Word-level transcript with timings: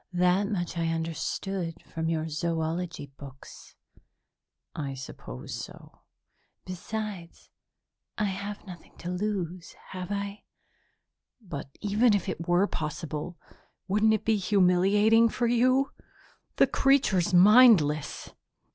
That 0.13 0.47
much 0.49 0.79
I 0.79 0.87
understood 0.87 1.83
from 1.83 2.09
your 2.09 2.27
zoology 2.27 3.11
books." 3.19 3.75
"I 4.75 4.95
suppose 4.95 5.53
so." 5.53 5.99
"Besides, 6.65 7.51
I 8.17 8.23
have 8.25 8.65
nothing 8.65 8.97
to 8.97 9.11
lose, 9.11 9.73
have 9.89 10.11
I?" 10.11 10.45
"But 11.39 11.77
even 11.81 12.15
if 12.15 12.27
it 12.27 12.47
were 12.47 12.65
possible, 12.65 13.37
wouldn't 13.87 14.15
it 14.15 14.25
be 14.25 14.37
humiliating 14.37 15.29
for 15.29 15.45
you? 15.45 15.91
The 16.55 16.65
creature's 16.65 17.31
mindless!" 17.31 18.33